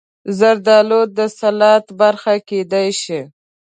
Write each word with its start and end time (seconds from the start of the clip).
زردالو 0.37 1.01
د 1.17 1.19
سلاد 1.39 1.85
برخه 2.01 2.33
کېدای 2.49 2.87
شي. 3.01 3.21